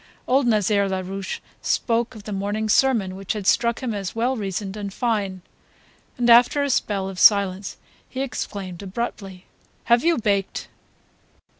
[0.27, 4.75] Old Nazaire Larouche spoke of the morning's sermon which had struck him as well reasoned
[4.75, 5.43] and fine;
[6.17, 7.77] then after a spell of silence
[8.09, 9.45] he exclaimed abruptly
[9.83, 10.69] "Have you baked?"